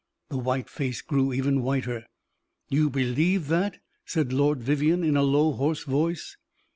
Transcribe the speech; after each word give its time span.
The 0.29 0.37
white 0.39 0.67
face 0.67 0.99
grew 0.99 1.31
even 1.31 1.61
whiter. 1.61 2.07
"You 2.69 2.89
believe 2.89 3.49
that?" 3.49 3.77
said 4.03 4.33
Lord 4.33 4.59
Vivianne, 4.63 5.03
in 5.03 5.15
a 5.15 5.21
low, 5.21 5.51
hoarse 5.51 5.83
voice. 5.83 6.37